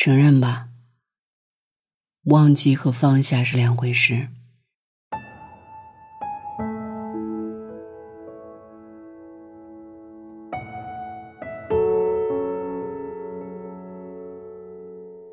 [0.00, 0.68] 承认吧，
[2.26, 4.28] 忘记和放下是两回事。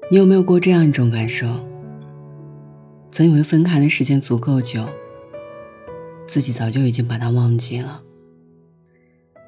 [0.09, 1.63] 你有没有过这样一种感受？
[3.11, 4.89] 曾以为分开的时间足够久，
[6.27, 8.01] 自己早就已经把他忘记了，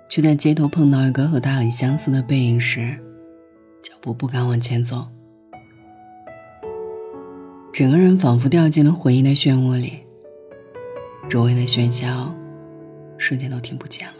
[0.08, 3.04] 却在街头碰到一个和他很相似的背影时，
[3.82, 5.08] 脚步不敢往前走，
[7.72, 10.00] 整个人仿佛掉进了回忆的漩涡里，
[11.30, 12.34] 周围的喧嚣
[13.18, 14.14] 瞬间都听不见了。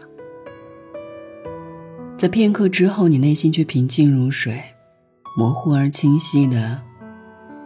[2.16, 4.62] 在片刻之后，你内心却平静如水。
[5.36, 6.82] 模糊而清晰的，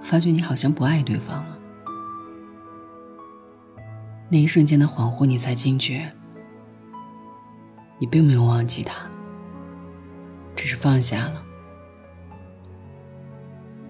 [0.02, 1.58] 发觉你好像不爱对方了。
[4.28, 6.12] 那一瞬间的恍惚，你才惊觉，
[7.98, 9.10] 你并没有忘记他，
[10.54, 11.42] 只是放下了。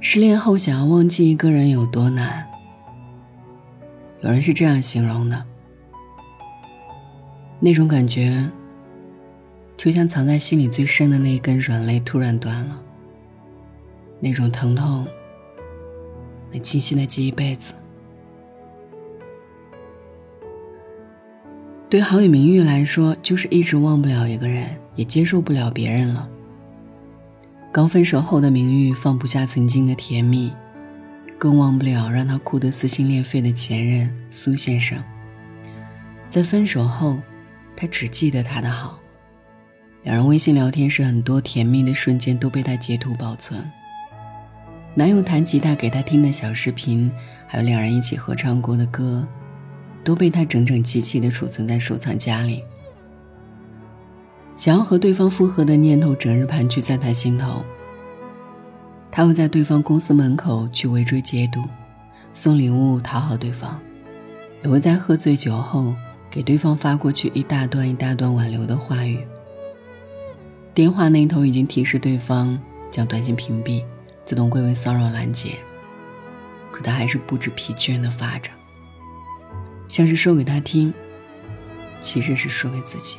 [0.04, 2.44] 失恋后想要忘记一个人有多难？
[4.20, 5.44] 有人是这样形容的：
[7.60, 8.50] 那种感觉，
[9.76, 12.82] 就像藏在心里最深的那一根软肋突然断了。
[14.18, 15.06] 那种疼痛，
[16.50, 17.72] 能清晰的记一辈子。
[21.88, 26.28] 对郝宇明玉来说，就是一直忘不了一个人，也接受不了别人了。
[27.72, 30.52] 刚分手后的明玉放不下曾经的甜蜜，
[31.38, 35.02] 更忘不了让他哭得撕心裂肺的前任苏先生。
[36.28, 37.18] 在分手后，
[37.74, 38.98] 他只记得他的好，
[40.02, 43.58] 两人微信聊天时很多甜蜜的瞬间都被他截图保存。
[44.94, 47.10] 男友弹吉他给她听的小视频，
[47.46, 49.26] 还有两人一起合唱过的歌，
[50.04, 52.62] 都被她整整齐齐地储存在收藏夹里。
[54.56, 57.64] 想要和对方复合的念头整日盘踞在他心头。
[59.10, 61.62] 他会在对方公司门口去围追截堵，
[62.32, 63.80] 送礼物讨好对方，
[64.62, 65.94] 也会在喝醉酒后
[66.30, 69.20] 给对方发过去一大段一大段挽留的话语。
[70.72, 72.58] 电话那头已经提示对方
[72.90, 73.82] 将短信屏蔽。
[74.24, 75.58] 自动归为骚扰拦截，
[76.70, 78.52] 可他还是不知疲倦的发着，
[79.88, 80.94] 像是说给他听，
[82.00, 83.18] 其实是说给自己。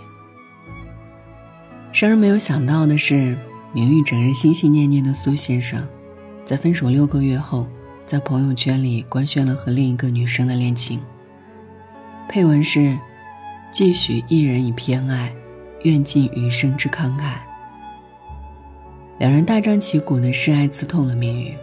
[2.03, 3.33] 让人没有想到的是，
[3.71, 5.87] 明玉整日心心念念的苏先生，
[6.43, 7.65] 在分手六个月后，
[8.05, 10.99] 在朋友圈里官宣了和另一个女生的恋情。
[12.27, 12.99] 配文是
[13.71, 15.33] ：“继续一人以偏爱，
[15.83, 17.35] 愿尽余生之慷慨。”
[19.17, 21.53] 两人大张旗鼓的示爱，刺痛了明玉。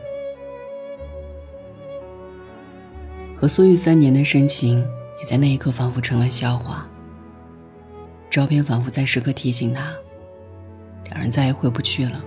[3.36, 4.78] 和苏玉三年的深情，
[5.18, 6.88] 也在那一刻仿佛成了笑话。
[8.30, 9.92] 照片仿佛在时刻提醒他，
[11.10, 12.20] 两人再也回不去了。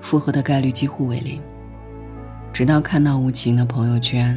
[0.00, 1.40] 复合的概率几乎为零。
[2.52, 4.36] 直到看到无情的朋友圈，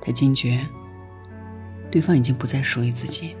[0.00, 0.60] 他惊觉，
[1.90, 3.34] 对方已经不再属于自己。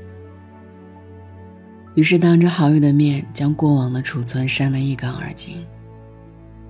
[1.94, 5.56] 于是，当着好友的面，将过往的储存删得一干二净。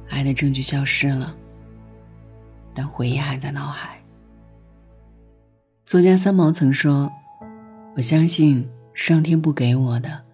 [0.09, 1.35] 爱的证据消失了，
[2.75, 3.99] 但回忆还在脑海。
[5.85, 7.11] 作家三毛曾说
[7.97, 10.25] ：“我相信上天不给我的，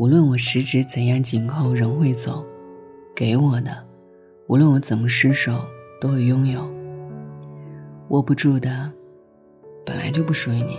[0.00, 2.42] 无论我十指怎样紧扣，仍会走；
[3.14, 3.86] 给我的，
[4.46, 5.60] 无论我怎么失手，
[6.00, 6.66] 都会拥有。
[8.08, 8.90] 握不住的，
[9.84, 10.78] 本来就不属于你。”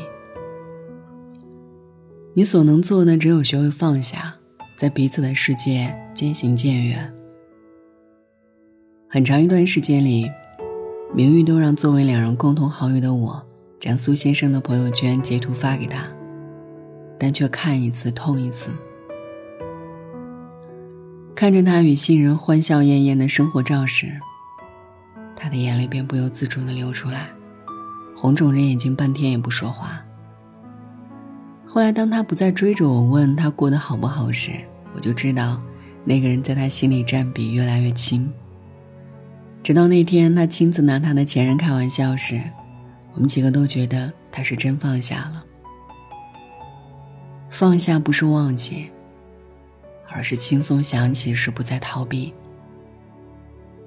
[2.34, 4.34] 你所能做的，只有学会放下，
[4.76, 7.14] 在彼此的世界渐行渐远。
[9.08, 10.31] 很长一段时间里，
[11.14, 13.46] 明玉都让作为两人共同好友的我，
[13.80, 16.08] 将苏先生的朋友圈截图发给他，
[17.20, 18.72] 但却看一次痛一次。
[21.41, 24.22] 看着他与新人欢笑艳艳的生活照时，
[25.35, 27.29] 他的眼泪便不由自主的流出来，
[28.16, 30.06] 红肿着眼睛，半天也不说话。
[31.66, 34.51] 后来，当他不再追着我问他过得好不好时，
[34.94, 35.59] 我就知道，
[36.06, 38.31] 那个人在他心里占比越来越轻。
[39.63, 42.39] 直到那天，他亲自拿他的前任开玩笑时，
[43.16, 45.44] 我们几个都觉得他是真放下了。
[47.50, 48.92] 放下不是忘记，
[50.13, 52.34] 而是轻松想起时不再逃避。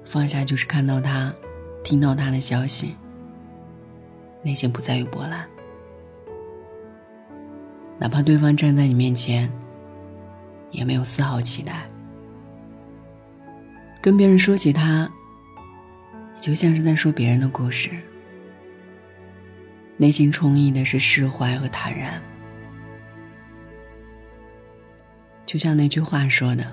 [0.03, 1.33] 放下就是看到他，
[1.83, 2.95] 听到他的消息，
[4.43, 5.47] 内心不再有波澜。
[7.97, 9.51] 哪怕对方站在你面前，
[10.71, 11.87] 也没有丝毫期待。
[14.01, 15.11] 跟别人说起他，
[16.35, 17.89] 你就像是在说别人的故事，
[19.97, 22.21] 内心充溢的是释怀和坦然。
[25.45, 26.65] 就像那句话说的：“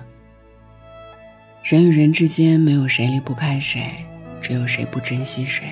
[1.63, 4.05] 人与人之间没有谁离不开谁，
[4.41, 5.67] 只有谁不珍惜谁。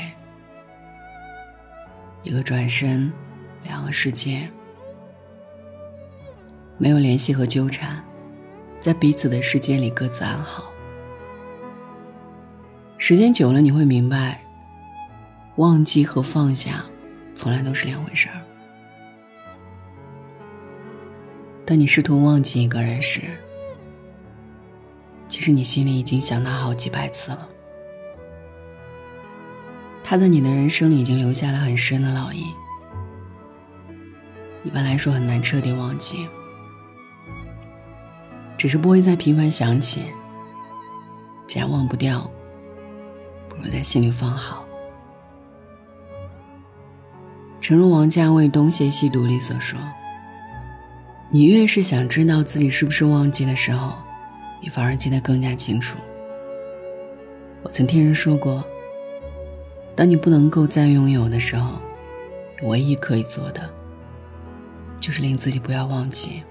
[2.24, 3.12] 一个转身，
[3.63, 4.48] 两个世界，
[6.77, 8.03] 没有联系和纠缠，
[8.80, 10.71] 在彼此的世界里各自安好。
[13.00, 14.44] 时间久了，你会明白，
[15.56, 16.86] 忘记和放下，
[17.33, 18.36] 从来都是两回事儿。
[21.66, 23.22] 当你试图忘记一个人时，
[25.28, 27.48] 其实你心里已经想他好几百次了。
[30.04, 32.44] 他在你的人生里已经留下了很深的烙印，
[34.63, 36.28] 一般来说很难彻底忘记，
[38.58, 40.04] 只是不会再频繁想起。
[41.48, 42.30] 既然忘不掉。
[43.50, 44.66] 不如在心里放好。
[47.60, 49.78] 诚如王家卫《东邪西毒》里所说
[51.33, 53.94] ：“你越是想知道自己是不是忘记的时候，
[54.62, 55.98] 你反而记得更加清楚。”
[57.63, 58.62] 我曾听人说过
[59.95, 61.80] ：“当你不能够再拥有的时候，
[62.63, 63.69] 唯一可以做的，
[65.00, 66.44] 就是令自己不要忘记。”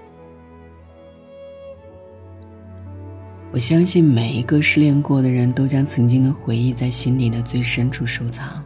[3.53, 8.65] 我相信每一个失恋过的人都将曾经的回忆在心底的最深处收藏，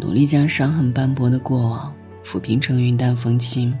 [0.00, 1.94] 努力将伤痕斑驳的过往
[2.26, 3.72] 抚平成云淡风轻。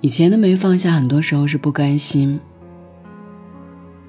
[0.00, 2.40] 以前的没放下，很多时候是不甘心，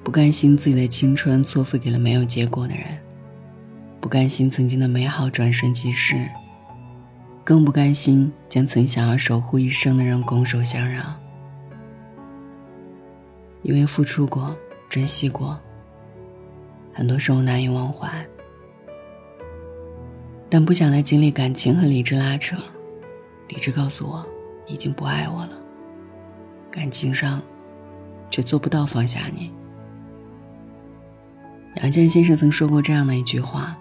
[0.02, 2.86] 不甘心自己的青春错付给了没有结果的人，
[4.00, 6.26] 不甘心曾经的美好转瞬即逝，
[7.44, 11.14] 更不甘心将曾想要守护一生的人拱手相让。
[13.62, 14.56] 因为付出过，
[14.88, 15.60] 珍惜过，
[16.94, 18.26] 很多时候难以忘怀，
[20.54, 22.56] 但不想再经历感情和理智拉扯。
[23.48, 24.24] 理智告诉我，
[24.68, 25.50] 已经不爱我了；
[26.70, 27.42] 感情上，
[28.30, 29.50] 却做不到放下你。
[31.82, 33.76] 杨绛先生曾说过这样的一句话：“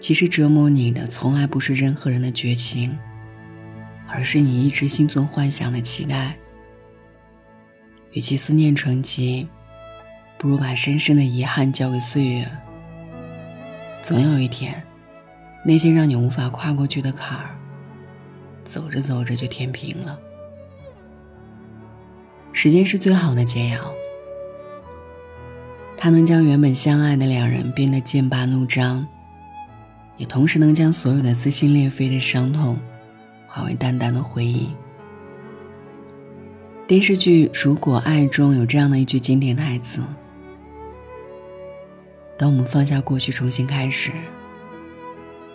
[0.00, 2.98] 其实折磨你的，从来不是任何人的绝情，
[4.08, 6.34] 而是你一直心存幻想的期待。”
[8.12, 9.46] 与其思念成疾，
[10.38, 12.50] 不如把深深的遗憾交给岁月。
[14.02, 14.82] 总有一天，
[15.64, 17.54] 那些让你无法跨过去的坎儿，
[18.64, 20.18] 走着走着就填平了。
[22.52, 23.78] 时间是最好的解药，
[25.96, 29.06] 它能将原本相爱的两人变得剑拔弩张，
[30.16, 32.76] 也同时能将所有的撕心裂肺的伤痛，
[33.46, 34.70] 化为淡淡的回忆。
[36.88, 40.02] 电视剧《如果爱》中有这样的一句经典台词
[42.42, 44.10] ：“当我们放下过去，重新开始，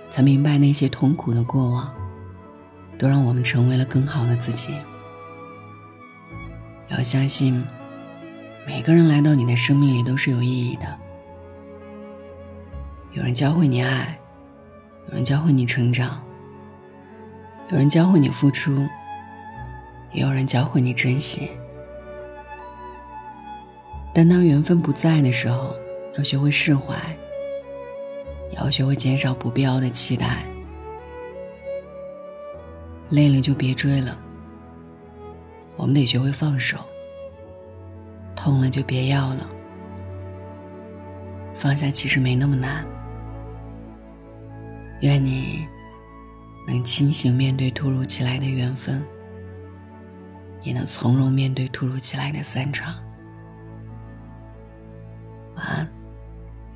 [0.10, 1.94] 才明白那些痛苦的过往，
[2.98, 4.74] 都让我们成为了更好的自己。”
[6.88, 7.62] 要相信，
[8.66, 10.98] 每个人来到你的生命里都是有意义的。
[13.12, 14.18] 有人教会你爱，
[15.10, 16.24] 有人教会你成长，
[17.70, 18.88] 有人教会你付出。
[20.14, 21.52] 也有人教会你珍惜，
[24.14, 25.76] 但当缘分不在的时候，
[26.18, 26.96] 要学会释怀，
[28.52, 30.44] 也要学会减少不必要的期待。
[33.10, 34.18] 累了就别追了，
[35.76, 36.78] 我们得学会放手。
[38.36, 39.48] 痛了就别要了，
[41.56, 42.86] 放下其实没那么难。
[45.02, 45.68] 愿你
[46.68, 49.04] 能清醒面对突如其来的缘分。
[50.64, 52.94] 也能从容面对突如其来的散场。
[55.56, 55.90] 晚安，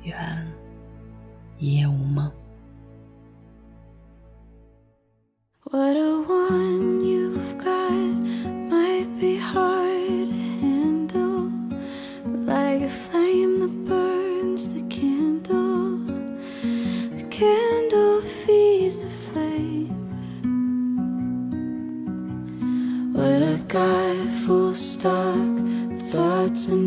[0.03, 0.15] 愿
[1.57, 2.31] 一夜无梦。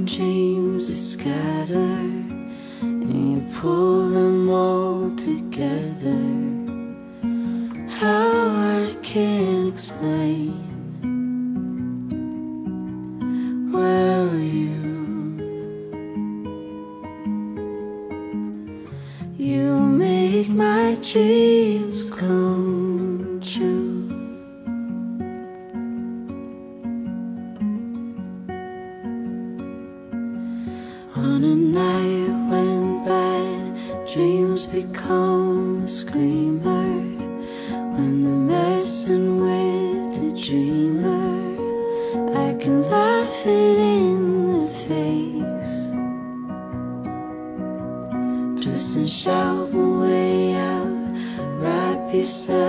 [0.06, 0.90] dreams
[3.53, 6.23] pull them all together.
[7.89, 10.53] How I can't explain.
[13.71, 14.75] Will you?
[19.37, 23.74] You make my dreams come true.
[43.43, 45.75] Fit it in the face.
[48.63, 51.11] Twist and shout my way out,
[51.59, 52.64] wrap yourself.